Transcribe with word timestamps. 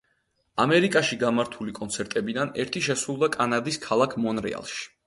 ამერიკაში 0.63 1.17
გამართული 1.25 1.75
კონცერტებიდან 1.81 2.53
ერთი 2.65 2.85
შესრულდა 2.89 3.31
კანადის 3.39 3.83
ქალაქ 3.89 4.23
მონრეალში. 4.27 4.85